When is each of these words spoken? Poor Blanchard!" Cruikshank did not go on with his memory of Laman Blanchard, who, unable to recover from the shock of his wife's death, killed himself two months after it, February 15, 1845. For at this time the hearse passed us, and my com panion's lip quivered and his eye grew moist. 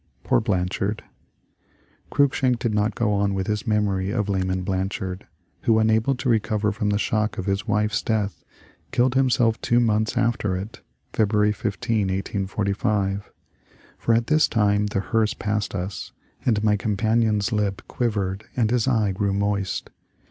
Poor 0.23 0.39
Blanchard!" 0.41 1.03
Cruikshank 2.11 2.57
did 2.57 2.73
not 2.73 2.95
go 2.95 3.13
on 3.13 3.35
with 3.35 3.45
his 3.45 3.67
memory 3.67 4.09
of 4.09 4.29
Laman 4.29 4.63
Blanchard, 4.63 5.27
who, 5.65 5.77
unable 5.77 6.15
to 6.15 6.27
recover 6.27 6.71
from 6.71 6.89
the 6.89 6.97
shock 6.97 7.37
of 7.37 7.45
his 7.45 7.67
wife's 7.67 8.01
death, 8.01 8.43
killed 8.91 9.13
himself 9.13 9.61
two 9.61 9.79
months 9.79 10.17
after 10.17 10.57
it, 10.57 10.81
February 11.13 11.51
15, 11.51 12.07
1845. 12.07 13.29
For 13.99 14.15
at 14.15 14.25
this 14.25 14.47
time 14.47 14.87
the 14.87 15.01
hearse 15.01 15.35
passed 15.35 15.75
us, 15.75 16.13
and 16.47 16.63
my 16.63 16.75
com 16.77 16.97
panion's 16.97 17.51
lip 17.51 17.83
quivered 17.87 18.45
and 18.57 18.71
his 18.71 18.87
eye 18.87 19.11
grew 19.11 19.33
moist. 19.35 19.91